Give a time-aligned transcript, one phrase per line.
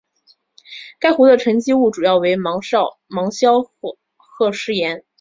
[0.99, 2.97] 该湖的沉积物主要为芒硝
[4.17, 5.05] 和石盐。